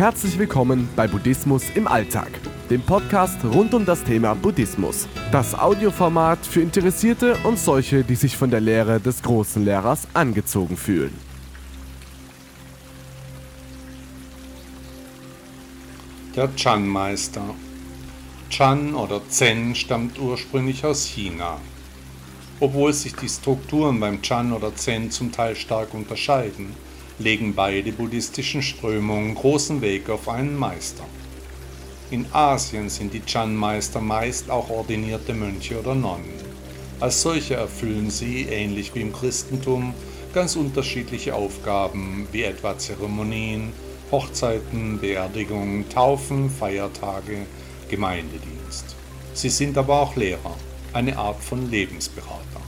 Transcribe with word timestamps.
Herzlich 0.00 0.38
willkommen 0.38 0.88
bei 0.96 1.06
Buddhismus 1.06 1.64
im 1.74 1.86
Alltag, 1.86 2.30
dem 2.70 2.80
Podcast 2.80 3.36
rund 3.44 3.74
um 3.74 3.84
das 3.84 4.02
Thema 4.02 4.34
Buddhismus. 4.34 5.06
Das 5.30 5.54
Audioformat 5.54 6.38
für 6.38 6.62
Interessierte 6.62 7.36
und 7.44 7.58
solche, 7.58 8.02
die 8.02 8.14
sich 8.14 8.34
von 8.34 8.50
der 8.50 8.60
Lehre 8.60 8.98
des 8.98 9.22
großen 9.22 9.62
Lehrers 9.62 10.08
angezogen 10.14 10.78
fühlen. 10.78 11.12
Der 16.34 16.48
Chan-Meister. 16.56 17.54
Chan 18.48 18.94
oder 18.94 19.20
Zen 19.28 19.74
stammt 19.74 20.18
ursprünglich 20.18 20.82
aus 20.82 21.04
China. 21.04 21.58
Obwohl 22.58 22.94
sich 22.94 23.14
die 23.16 23.28
Strukturen 23.28 24.00
beim 24.00 24.22
Chan 24.22 24.54
oder 24.54 24.74
Zen 24.74 25.10
zum 25.10 25.30
Teil 25.30 25.54
stark 25.56 25.92
unterscheiden, 25.92 26.74
legen 27.20 27.54
beide 27.54 27.92
buddhistischen 27.92 28.62
Strömungen 28.62 29.34
großen 29.34 29.82
Weg 29.82 30.08
auf 30.08 30.28
einen 30.28 30.56
Meister. 30.56 31.04
In 32.10 32.26
Asien 32.32 32.88
sind 32.88 33.12
die 33.12 33.24
Chan-Meister 33.24 34.00
meist 34.00 34.50
auch 34.50 34.70
ordinierte 34.70 35.34
Mönche 35.34 35.78
oder 35.78 35.94
Nonnen. 35.94 36.32
Als 36.98 37.22
solche 37.22 37.54
erfüllen 37.54 38.10
sie, 38.10 38.42
ähnlich 38.42 38.94
wie 38.94 39.02
im 39.02 39.12
Christentum, 39.12 39.94
ganz 40.32 40.56
unterschiedliche 40.56 41.34
Aufgaben, 41.34 42.26
wie 42.32 42.42
etwa 42.42 42.76
Zeremonien, 42.76 43.72
Hochzeiten, 44.10 44.98
Beerdigungen, 44.98 45.88
Taufen, 45.88 46.50
Feiertage, 46.50 47.46
Gemeindedienst. 47.88 48.96
Sie 49.34 49.50
sind 49.50 49.78
aber 49.78 50.00
auch 50.00 50.16
Lehrer, 50.16 50.56
eine 50.92 51.16
Art 51.16 51.42
von 51.42 51.70
Lebensberater. 51.70 52.59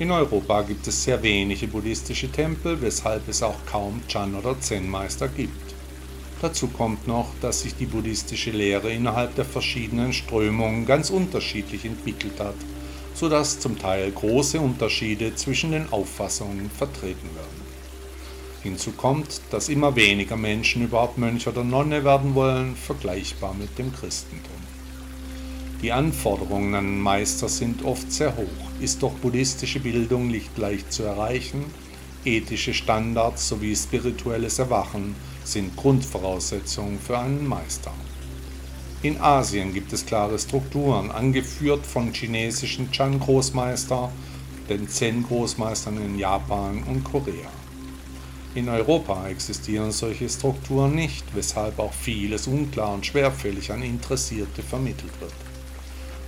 In 0.00 0.10
Europa 0.10 0.62
gibt 0.62 0.86
es 0.86 1.04
sehr 1.04 1.22
wenige 1.22 1.66
buddhistische 1.68 2.32
Tempel, 2.32 2.80
weshalb 2.80 3.28
es 3.28 3.42
auch 3.42 3.66
kaum 3.66 4.00
Chan- 4.08 4.34
oder 4.34 4.58
Zen-Meister 4.58 5.28
gibt. 5.28 5.74
Dazu 6.40 6.68
kommt 6.68 7.06
noch, 7.06 7.28
dass 7.42 7.60
sich 7.60 7.74
die 7.74 7.84
buddhistische 7.84 8.50
Lehre 8.50 8.90
innerhalb 8.90 9.34
der 9.34 9.44
verschiedenen 9.44 10.14
Strömungen 10.14 10.86
ganz 10.86 11.10
unterschiedlich 11.10 11.84
entwickelt 11.84 12.40
hat, 12.40 12.54
sodass 13.12 13.60
zum 13.60 13.78
Teil 13.78 14.10
große 14.10 14.58
Unterschiede 14.58 15.34
zwischen 15.34 15.72
den 15.72 15.92
Auffassungen 15.92 16.70
vertreten 16.70 17.28
werden. 17.34 17.60
Hinzu 18.62 18.92
kommt, 18.92 19.42
dass 19.50 19.68
immer 19.68 19.96
weniger 19.96 20.38
Menschen 20.38 20.82
überhaupt 20.82 21.18
Mönch 21.18 21.46
oder 21.46 21.62
Nonne 21.62 22.04
werden 22.04 22.34
wollen, 22.34 22.74
vergleichbar 22.74 23.52
mit 23.52 23.78
dem 23.78 23.94
Christentum. 23.94 24.69
Die 25.82 25.92
Anforderungen 25.92 26.74
an 26.74 26.84
einen 26.84 27.00
Meister 27.00 27.48
sind 27.48 27.84
oft 27.86 28.12
sehr 28.12 28.36
hoch, 28.36 28.70
ist 28.80 29.02
doch 29.02 29.12
buddhistische 29.12 29.80
Bildung 29.80 30.28
nicht 30.28 30.58
leicht 30.58 30.92
zu 30.92 31.04
erreichen. 31.04 31.64
Ethische 32.22 32.74
Standards 32.74 33.48
sowie 33.48 33.74
spirituelles 33.74 34.58
Erwachen 34.58 35.14
sind 35.42 35.74
Grundvoraussetzungen 35.76 36.98
für 36.98 37.18
einen 37.18 37.46
Meister. 37.46 37.94
In 39.02 39.18
Asien 39.22 39.72
gibt 39.72 39.94
es 39.94 40.04
klare 40.04 40.38
Strukturen, 40.38 41.10
angeführt 41.10 41.86
von 41.86 42.12
chinesischen 42.12 42.92
Chan-Großmeister, 42.92 44.12
den 44.68 44.86
Zen-Großmeistern 44.86 45.96
in 45.96 46.18
Japan 46.18 46.82
und 46.82 47.04
Korea. 47.04 47.48
In 48.54 48.68
Europa 48.68 49.28
existieren 49.28 49.92
solche 49.92 50.28
Strukturen 50.28 50.94
nicht, 50.94 51.24
weshalb 51.34 51.78
auch 51.78 51.94
vieles 51.94 52.46
unklar 52.46 52.92
und 52.92 53.06
schwerfällig 53.06 53.72
an 53.72 53.80
Interessierte 53.82 54.62
vermittelt 54.62 55.18
wird. 55.20 55.49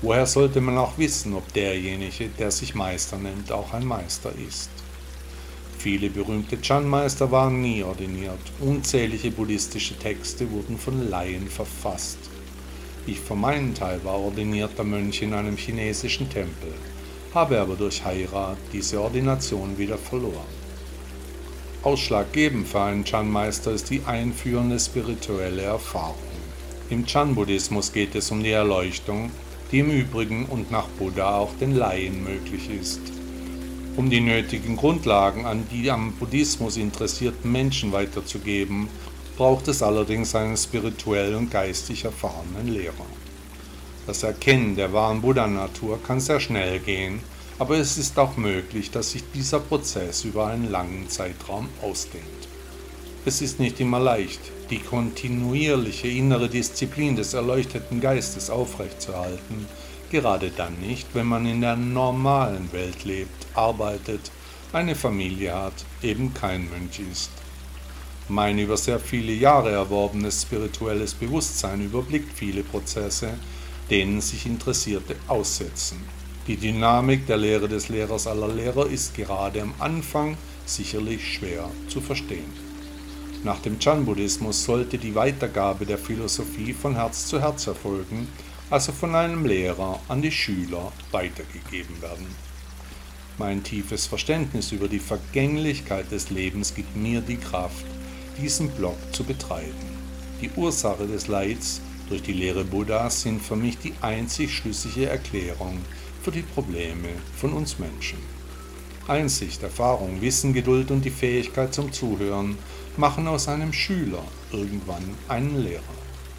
Woher 0.02 0.26
sollte 0.26 0.60
man 0.60 0.78
auch 0.78 0.98
wissen, 0.98 1.32
ob 1.32 1.52
derjenige, 1.52 2.28
der 2.36 2.50
sich 2.50 2.74
Meister 2.74 3.18
nennt, 3.18 3.52
auch 3.52 3.72
ein 3.72 3.86
Meister 3.86 4.32
ist? 4.48 4.68
Viele 5.78 6.10
berühmte 6.10 6.60
Chan-Meister 6.60 7.30
waren 7.30 7.62
nie 7.62 7.84
ordiniert. 7.84 8.40
Unzählige 8.58 9.30
buddhistische 9.30 9.96
Texte 9.96 10.50
wurden 10.50 10.76
von 10.76 11.08
Laien 11.08 11.46
verfasst. 11.46 12.18
Ich 13.06 13.20
für 13.20 13.36
meinen 13.36 13.74
Teil 13.74 14.04
war 14.04 14.18
ordinierter 14.18 14.82
Mönch 14.82 15.22
in 15.22 15.34
einem 15.34 15.56
chinesischen 15.56 16.28
Tempel, 16.28 16.74
habe 17.32 17.60
aber 17.60 17.76
durch 17.76 18.04
Heirat 18.04 18.58
diese 18.72 19.00
Ordination 19.00 19.78
wieder 19.78 19.98
verloren. 19.98 20.62
Ausschlaggebend 21.84 22.66
für 22.66 22.80
einen 22.80 23.04
Chan-Meister 23.04 23.70
ist 23.70 23.88
die 23.88 24.02
einführende 24.04 24.80
spirituelle 24.80 25.62
Erfahrung. 25.62 26.16
Im 26.90 27.06
Chan-Buddhismus 27.06 27.92
geht 27.92 28.16
es 28.16 28.32
um 28.32 28.42
die 28.42 28.50
Erleuchtung 28.50 29.30
die 29.72 29.78
im 29.78 29.90
Übrigen 29.90 30.44
und 30.46 30.70
nach 30.70 30.86
Buddha 30.86 31.38
auch 31.38 31.56
den 31.58 31.74
Laien 31.74 32.22
möglich 32.22 32.68
ist. 32.70 33.00
Um 33.96 34.10
die 34.10 34.20
nötigen 34.20 34.76
Grundlagen 34.76 35.46
an 35.46 35.66
die 35.72 35.90
am 35.90 36.12
Buddhismus 36.12 36.76
interessierten 36.76 37.50
Menschen 37.50 37.92
weiterzugeben, 37.92 38.88
braucht 39.36 39.68
es 39.68 39.82
allerdings 39.82 40.34
einen 40.34 40.56
spirituell 40.56 41.34
und 41.34 41.50
geistig 41.50 42.04
erfahrenen 42.04 42.68
Lehrer. 42.68 43.06
Das 44.06 44.22
Erkennen 44.22 44.76
der 44.76 44.92
wahren 44.92 45.22
Buddha-Natur 45.22 46.02
kann 46.02 46.20
sehr 46.20 46.40
schnell 46.40 46.78
gehen, 46.78 47.20
aber 47.58 47.76
es 47.78 47.96
ist 47.96 48.18
auch 48.18 48.36
möglich, 48.36 48.90
dass 48.90 49.12
sich 49.12 49.24
dieser 49.34 49.60
Prozess 49.60 50.24
über 50.24 50.48
einen 50.48 50.70
langen 50.70 51.08
Zeitraum 51.08 51.68
ausdehnt. 51.80 52.41
Es 53.24 53.40
ist 53.40 53.60
nicht 53.60 53.78
immer 53.78 54.00
leicht, 54.00 54.40
die 54.70 54.80
kontinuierliche 54.80 56.08
innere 56.08 56.48
Disziplin 56.48 57.14
des 57.14 57.34
erleuchteten 57.34 58.00
Geistes 58.00 58.50
aufrechtzuerhalten, 58.50 59.68
gerade 60.10 60.50
dann 60.50 60.74
nicht, 60.80 61.06
wenn 61.14 61.26
man 61.26 61.46
in 61.46 61.60
der 61.60 61.76
normalen 61.76 62.72
Welt 62.72 63.04
lebt, 63.04 63.46
arbeitet, 63.54 64.32
eine 64.72 64.96
Familie 64.96 65.54
hat, 65.54 65.84
eben 66.02 66.34
kein 66.34 66.68
Mönch 66.68 66.98
ist. 66.98 67.30
Mein 68.28 68.58
über 68.58 68.76
sehr 68.76 68.98
viele 68.98 69.32
Jahre 69.32 69.70
erworbenes 69.70 70.42
spirituelles 70.42 71.14
Bewusstsein 71.14 71.84
überblickt 71.84 72.32
viele 72.34 72.64
Prozesse, 72.64 73.34
denen 73.88 74.20
sich 74.20 74.46
Interessierte 74.46 75.14
aussetzen. 75.28 75.98
Die 76.48 76.56
Dynamik 76.56 77.28
der 77.28 77.36
Lehre 77.36 77.68
des 77.68 77.88
Lehrers 77.88 78.26
aller 78.26 78.48
Lehrer 78.48 78.86
ist 78.86 79.14
gerade 79.14 79.62
am 79.62 79.74
Anfang 79.78 80.36
sicherlich 80.66 81.34
schwer 81.34 81.70
zu 81.86 82.00
verstehen. 82.00 82.71
Nach 83.44 83.58
dem 83.58 83.80
Chan-Buddhismus 83.80 84.62
sollte 84.62 84.98
die 84.98 85.16
Weitergabe 85.16 85.84
der 85.84 85.98
Philosophie 85.98 86.72
von 86.72 86.94
Herz 86.94 87.26
zu 87.26 87.40
Herz 87.40 87.66
erfolgen, 87.66 88.28
also 88.70 88.92
von 88.92 89.16
einem 89.16 89.44
Lehrer 89.44 89.98
an 90.06 90.22
die 90.22 90.30
Schüler 90.30 90.92
weitergegeben 91.10 92.00
werden. 92.00 92.26
Mein 93.38 93.64
tiefes 93.64 94.06
Verständnis 94.06 94.70
über 94.70 94.86
die 94.86 95.00
Vergänglichkeit 95.00 96.12
des 96.12 96.30
Lebens 96.30 96.72
gibt 96.72 96.94
mir 96.94 97.20
die 97.20 97.36
Kraft, 97.36 97.84
diesen 98.40 98.70
Block 98.70 98.96
zu 99.10 99.24
betreiben. 99.24 99.90
Die 100.40 100.50
Ursache 100.54 101.08
des 101.08 101.26
Leids 101.26 101.80
durch 102.08 102.22
die 102.22 102.34
Lehre 102.34 102.64
Buddhas 102.64 103.22
sind 103.22 103.42
für 103.42 103.56
mich 103.56 103.76
die 103.78 103.94
einzig 104.02 104.54
schlüssige 104.54 105.06
Erklärung 105.06 105.80
für 106.22 106.30
die 106.30 106.42
Probleme 106.42 107.08
von 107.36 107.52
uns 107.54 107.80
Menschen. 107.80 108.18
Einsicht, 109.08 109.64
Erfahrung, 109.64 110.20
Wissen, 110.20 110.52
Geduld 110.52 110.92
und 110.92 111.04
die 111.04 111.10
Fähigkeit 111.10 111.74
zum 111.74 111.92
Zuhören 111.92 112.56
machen 112.96 113.26
aus 113.28 113.48
einem 113.48 113.72
Schüler 113.72 114.22
irgendwann 114.52 115.16
einen 115.28 115.62
Lehrer. 115.62 115.82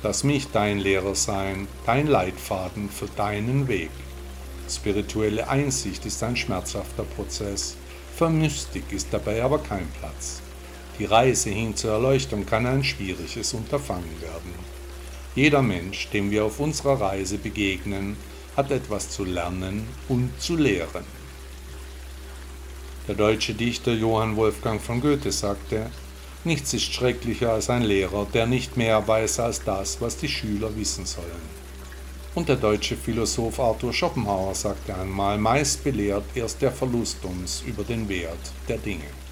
Lass 0.03 0.23
mich 0.23 0.47
dein 0.51 0.79
Lehrer 0.79 1.15
sein, 1.15 1.67
dein 1.85 2.07
Leitfaden 2.07 2.89
für 2.89 3.07
deinen 3.07 3.67
Weg. 3.67 3.89
Spirituelle 4.69 5.47
Einsicht 5.47 6.05
ist 6.05 6.21
ein 6.23 6.35
schmerzhafter 6.35 7.03
Prozess, 7.03 7.75
für 8.15 8.29
Mystik 8.29 8.91
ist 8.91 9.07
dabei 9.11 9.41
aber 9.43 9.59
kein 9.59 9.87
Platz. 9.99 10.41
Die 10.99 11.05
Reise 11.05 11.49
hin 11.49 11.75
zur 11.75 11.93
Erleuchtung 11.93 12.45
kann 12.45 12.67
ein 12.67 12.83
schwieriges 12.83 13.53
Unterfangen 13.53 14.21
werden. 14.21 14.53
Jeder 15.35 15.63
Mensch, 15.63 16.09
dem 16.09 16.29
wir 16.29 16.45
auf 16.45 16.59
unserer 16.59 17.01
Reise 17.01 17.39
begegnen, 17.39 18.15
hat 18.55 18.69
etwas 18.69 19.09
zu 19.09 19.25
lernen 19.25 19.87
und 20.07 20.29
zu 20.39 20.55
lehren. 20.55 21.05
Der 23.07 23.15
deutsche 23.15 23.55
Dichter 23.55 23.93
Johann 23.93 24.35
Wolfgang 24.35 24.79
von 24.79 25.01
Goethe 25.01 25.31
sagte, 25.31 25.89
Nichts 26.45 26.73
ist 26.73 26.93
schrecklicher 26.93 27.53
als 27.53 27.69
ein 27.69 27.83
Lehrer, 27.83 28.27
der 28.33 28.45
nicht 28.45 28.75
mehr 28.75 29.07
weiß 29.07 29.39
als 29.39 29.63
das, 29.63 30.01
was 30.01 30.17
die 30.17 30.27
Schüler 30.27 30.75
wissen 30.75 31.05
sollen. 31.05 31.63
Und 32.35 32.49
der 32.49 32.57
deutsche 32.57 32.97
Philosoph 32.97 33.59
Arthur 33.59 33.93
Schopenhauer 33.93 34.53
sagte 34.53 34.93
einmal, 34.93 35.37
meist 35.37 35.83
belehrt 35.83 36.25
erst 36.35 36.61
der 36.61 36.71
Verlust 36.71 37.23
uns 37.23 37.63
über 37.65 37.83
den 37.83 38.09
Wert 38.09 38.51
der 38.67 38.77
Dinge. 38.77 39.22